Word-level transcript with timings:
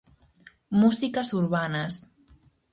Músicas 0.81 1.31
urbanas. 1.41 1.93